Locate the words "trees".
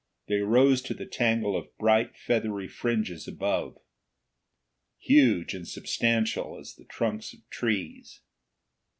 7.51-8.19